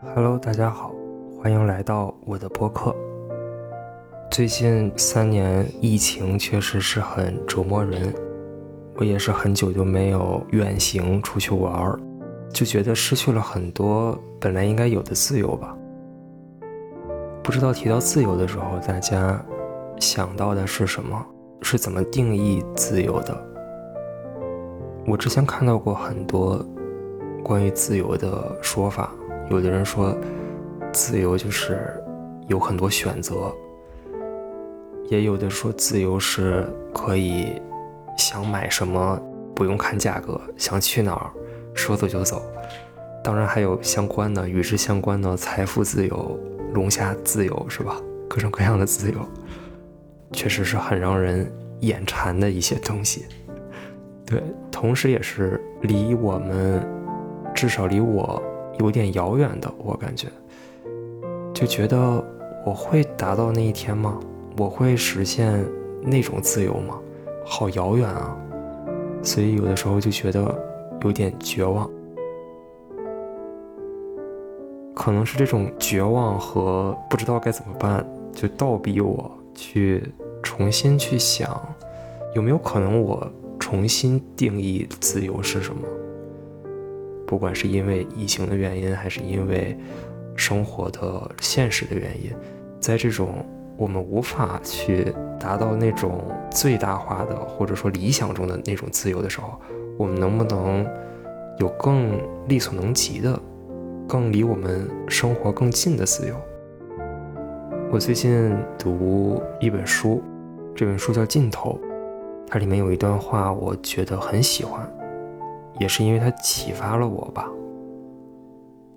[0.00, 0.94] Hello，大家好，
[1.42, 2.94] 欢迎来到我的播客。
[4.30, 8.14] 最近三年疫情确实是很折磨人，
[8.94, 11.98] 我也是很久就没有远行出去玩儿，
[12.50, 15.76] 就觉得失去了很多本来应该有的自由吧。
[17.42, 19.44] 不知道提到自由的时候，大家
[19.98, 21.26] 想到的是什么？
[21.60, 23.36] 是怎么定义自由的？
[25.08, 26.64] 我之前看到过很多
[27.42, 29.12] 关于自由的说法。
[29.50, 30.14] 有的人说，
[30.92, 31.78] 自由就是
[32.48, 33.34] 有很多选择；
[35.08, 37.60] 也有的说，自由是可以
[38.16, 39.18] 想买什么
[39.54, 41.30] 不用看价格，想去哪儿
[41.72, 42.42] 说走就走。
[43.24, 46.38] 当然还有相关的与之相关的财富自由、
[46.74, 48.00] 龙虾自由，是吧？
[48.28, 49.18] 各种各样的自由，
[50.32, 53.24] 确实是很让人眼馋的一些东西。
[54.26, 56.86] 对，同时也是离我们，
[57.54, 58.42] 至少离我。
[58.78, 60.28] 有点遥远的，我感觉，
[61.52, 62.24] 就觉得
[62.64, 64.18] 我会达到那一天吗？
[64.56, 65.64] 我会实现
[66.02, 66.98] 那种自由吗？
[67.44, 68.36] 好遥远啊！
[69.22, 70.54] 所以有的时候就觉得
[71.02, 71.88] 有点绝望。
[74.94, 80.12] 可能是这种绝望和不知道该怎么办，就倒逼我去
[80.42, 81.60] 重新去想，
[82.34, 83.26] 有没有可能我
[83.58, 85.82] 重新定义自由是什么？
[87.28, 89.78] 不管是因为疫情的原因，还是因为
[90.34, 92.32] 生活的现实的原因，
[92.80, 93.44] 在这种
[93.76, 99.60] 我们无法去达到那种最大化的，或者说理想中的那种自由的时候，
[99.98, 100.86] 我们能不能
[101.58, 102.18] 有更
[102.48, 103.38] 力所能及的、
[104.08, 106.34] 更离我们生活更近的自由？
[107.92, 110.22] 我最近读一本书，
[110.74, 111.78] 这本书叫《尽头》，
[112.46, 114.90] 它里面有一段话，我觉得很喜欢。
[115.78, 117.48] 也是因为它启发了我吧。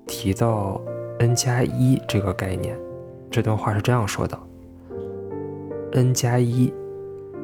[0.08, 0.82] 提到
[1.20, 2.78] n 加一这个概念，
[3.30, 4.38] 这段话是这样说的
[5.94, 6.74] ：n 加一，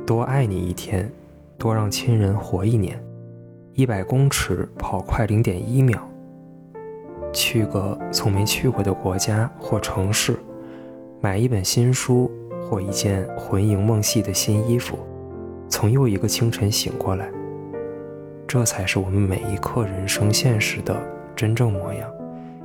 [0.05, 1.11] 多爱你一天，
[1.57, 3.01] 多让亲人活一年。
[3.73, 5.99] 一百公尺跑快零点一秒，
[7.31, 10.35] 去个从没去过的国家或城市，
[11.21, 14.97] 买一本新书或一件魂萦梦系的新衣服，
[15.69, 17.29] 从又一个清晨醒过来。
[18.47, 20.95] 这才是我们每一刻人生现实的
[21.35, 22.09] 真正模样，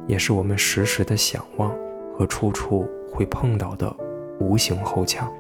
[0.07, 1.75] 也是我们时时的想望
[2.15, 3.93] 和处处会碰到的
[4.39, 5.31] 无形后墙。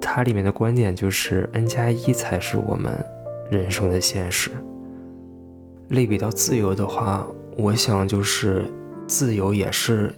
[0.00, 2.92] 它里面的观点就是 n 加一才是我们
[3.50, 4.50] 人生的现实。
[5.88, 7.26] 类比到自由的话，
[7.58, 8.64] 我想就是
[9.06, 10.10] 自由也是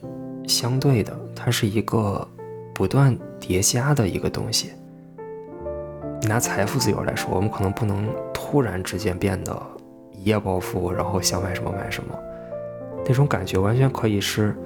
[0.47, 2.27] 相对的，它是一个
[2.72, 4.71] 不断叠加的一个东西。
[6.22, 9.56] 拿财富自由来说，我们可能不能突然之间变得
[10.12, 12.15] 一夜暴富，然后想买什么买什么。
[13.06, 14.56] 那种感觉完全可以是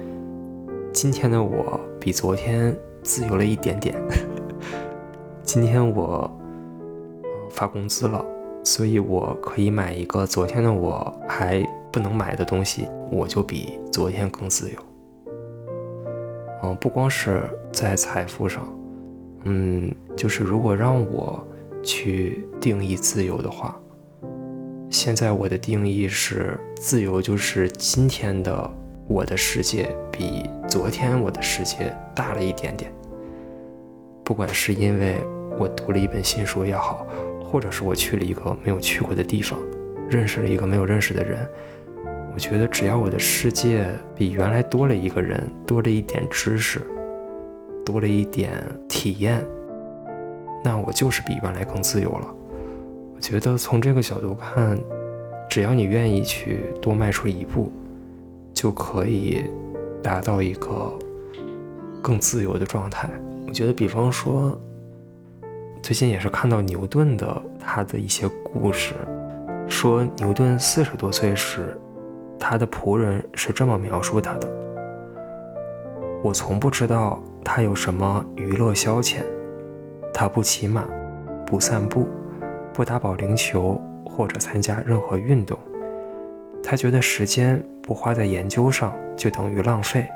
[0.91, 3.95] 今天的我比昨天自由了一点点。
[5.43, 6.29] 今天我
[7.51, 8.25] 发工资了，
[8.63, 14.79] 所以我可以买一个昨天的我还不能买的东西，我就比昨天更自由。
[16.63, 18.67] 嗯，不光是在财富上，
[19.43, 21.45] 嗯，就是如果让我。
[21.83, 23.75] 去定义自由的话，
[24.91, 28.71] 现在我的定义是：自由就是今天的
[29.07, 32.93] 我的世界比昨天我的世界大了一点点。
[34.23, 35.17] 不管是因为
[35.57, 37.07] 我读了一本新书也好，
[37.43, 39.59] 或者是我去了一个没有去过的地方，
[40.07, 41.39] 认识了一个没有认识的人，
[42.31, 46.79] 我觉得只要我的世界比原来多了一个人，多了一点知识，
[47.91, 48.51] 多了一点
[48.87, 49.45] 体验。
[50.63, 52.27] 那我就是比原来更自由了。
[53.15, 54.79] 我觉得从这个角度看，
[55.49, 57.71] 只要你愿意去多迈出一步，
[58.53, 59.43] 就可以
[60.01, 60.93] 达到一个
[62.01, 63.09] 更自由的状态。
[63.47, 64.57] 我觉得，比方说，
[65.81, 68.93] 最近也是看到牛顿的他的一些故事，
[69.67, 71.77] 说牛顿四十多岁时，
[72.39, 74.47] 他的仆人是这么描述他的：
[76.23, 79.17] 我从不知道他有什么娱乐消遣。
[80.13, 80.85] 他不骑马，
[81.45, 82.07] 不散步，
[82.73, 85.57] 不打保龄球或者参加任何运动。
[86.63, 90.07] 他觉得时间不花在研究上就等于浪费。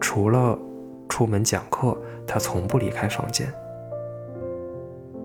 [0.00, 0.58] 除了
[1.08, 1.96] 出门讲课，
[2.26, 3.46] 他从不离开房间。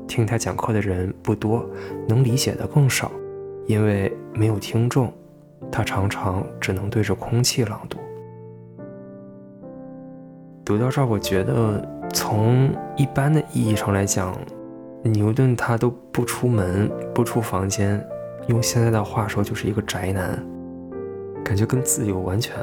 [0.08, 1.66] 听他讲课的人不多，
[2.08, 3.12] 能理解的更少，
[3.66, 5.12] 因为没有听众，
[5.72, 7.98] 他常常只能对着空气朗读。
[10.78, 11.84] 读到这儿，我觉得。
[12.14, 14.38] 从一般的意义上来讲，
[15.02, 18.06] 牛顿他都不出门，不出房间，
[18.48, 20.38] 用现在的话说就是一个宅男。
[21.42, 22.54] 感觉跟自由完全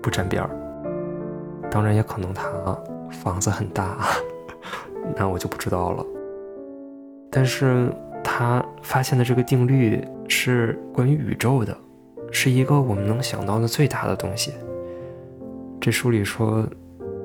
[0.00, 0.50] 不沾边儿。
[1.68, 2.44] 当然，也可能他
[3.10, 3.98] 房子很大，
[5.16, 6.06] 那我就不知道了。
[7.32, 7.92] 但是
[8.22, 11.76] 他发现的这个定律是关于宇宙的，
[12.30, 14.52] 是一个我们能想到的最大的东西。
[15.80, 16.64] 这书里说，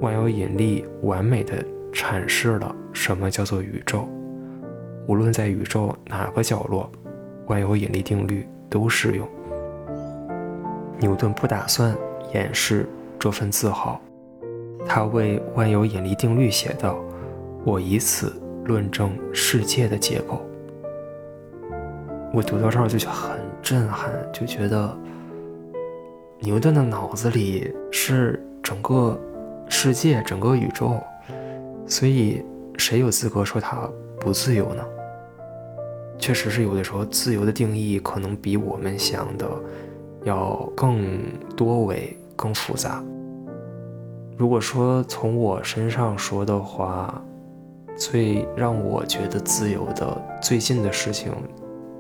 [0.01, 1.63] 万有引力完美的
[1.93, 4.07] 阐释了什么叫做宇宙。
[5.07, 6.89] 无论在宇宙哪个角落，
[7.47, 9.27] 万有引力定律都适用。
[10.99, 11.95] 牛顿不打算
[12.33, 12.87] 掩饰
[13.19, 13.99] 这份自豪，
[14.85, 16.97] 他为万有引力定律写道
[17.65, 20.41] ：“我以此论证世界的结构。”
[22.33, 24.97] 我读到这儿就很震撼，就觉得
[26.39, 29.19] 牛顿的脑子里是整个
[29.69, 31.01] 世界、整个宇宙，
[31.87, 32.43] 所以
[32.77, 33.89] 谁有资格说他
[34.19, 34.83] 不自由呢？
[36.17, 39.47] 确实是有的时候，自由的定义可能比我们想的。
[40.25, 41.19] 要更
[41.53, 43.03] 多维、更复杂。
[44.37, 47.21] 如果说从我身上说的话，
[47.97, 51.33] 最让我觉得自由的最近的事情，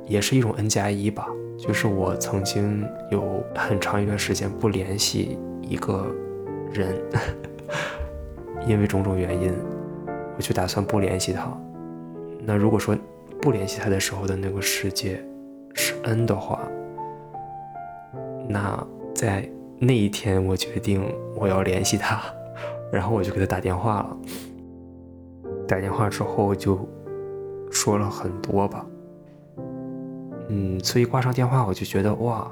[0.07, 1.27] 也是一种 N 加一吧。
[1.57, 6.07] 就是我曾经有很长一段时间不联系一个
[6.71, 6.95] 人，
[8.67, 9.53] 因为种种原因，
[10.37, 11.51] 我就打算不联系他。
[12.45, 12.95] 那如果说
[13.41, 15.23] 不联系他的时候的那个世界
[15.73, 16.59] 是 N 的话，
[18.47, 19.49] 那在
[19.79, 21.03] 那一天，我决定
[21.35, 22.21] 我要联系他，
[22.91, 24.17] 然后我就给他打电话了。
[25.67, 26.77] 打电话之后就
[27.71, 28.85] 说了很多吧，
[30.49, 32.51] 嗯，所以挂上电话我就觉得哇，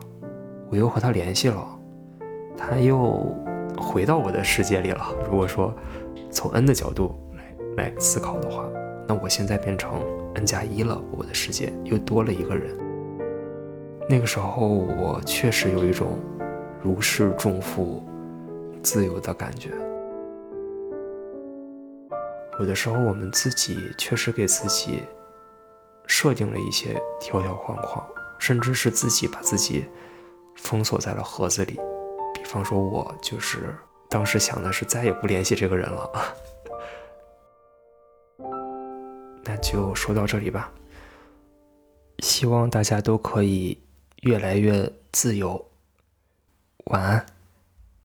[0.69, 1.63] 我又和他联系了，
[2.57, 3.25] 他又
[3.81, 5.13] 回到我的世界里了。
[5.29, 5.73] 如果说
[6.29, 7.13] 从 n 的角度
[7.75, 8.69] 来来思考的话，
[9.07, 9.99] 那我现在变成
[10.35, 12.77] n 加一了，我的世界又多了一个人。
[14.07, 16.19] 那个时候，我确实有一种
[16.81, 18.03] 如释重负、
[18.83, 19.69] 自由的感觉。
[22.59, 25.03] 有的时候，我们自己确实给自己
[26.05, 28.05] 设定了一些条条框框，
[28.37, 29.85] 甚至是自己把自己
[30.55, 31.79] 封锁在了盒子里。
[32.51, 33.75] 方说，我就是
[34.09, 36.11] 当时想的是再也不联系这个人了。
[39.43, 40.71] 那就说到这里吧，
[42.19, 43.77] 希望大家都可以。
[44.21, 45.65] 越来越自由，
[46.85, 47.25] 晚安。